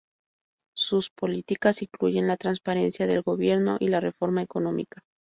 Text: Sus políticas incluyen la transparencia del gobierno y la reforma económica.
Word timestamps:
Sus 0.75 1.11
políticas 1.11 1.83
incluyen 1.83 2.25
la 2.25 2.35
transparencia 2.35 3.05
del 3.05 3.21
gobierno 3.21 3.77
y 3.79 3.89
la 3.89 3.99
reforma 3.99 4.41
económica. 4.41 5.03